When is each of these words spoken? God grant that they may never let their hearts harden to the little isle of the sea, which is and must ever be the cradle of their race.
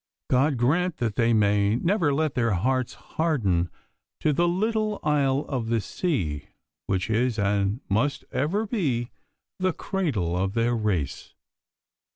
God 0.31 0.57
grant 0.57 0.97
that 0.97 1.15
they 1.15 1.31
may 1.31 1.75
never 1.75 2.11
let 2.11 2.33
their 2.33 2.53
hearts 2.53 2.95
harden 2.95 3.69
to 4.19 4.33
the 4.33 4.47
little 4.47 4.99
isle 5.03 5.45
of 5.47 5.67
the 5.67 5.79
sea, 5.79 6.47
which 6.87 7.07
is 7.07 7.37
and 7.37 7.81
must 7.87 8.25
ever 8.31 8.65
be 8.65 9.11
the 9.59 9.73
cradle 9.73 10.35
of 10.35 10.55
their 10.55 10.75
race. 10.75 11.35